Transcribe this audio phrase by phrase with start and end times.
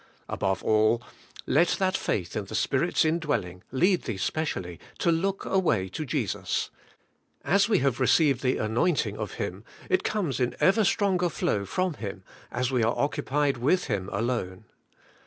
[0.27, 0.99] Above all,
[1.45, 6.07] let that faith in the Spirit's indwelling lead thee spe cially, to look away to
[6.07, 6.71] Jesus;
[7.45, 9.61] as we have received the anointing of Him^
[9.91, 14.65] it comes in ever stronger flow from Him as we are occupied with Him alone.